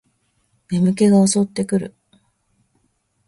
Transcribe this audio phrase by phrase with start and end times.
[0.71, 1.95] 眠気が襲ってくる